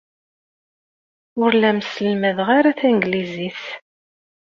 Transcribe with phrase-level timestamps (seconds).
[1.43, 3.63] Ur la am-sselmadeɣ ara tanglizit.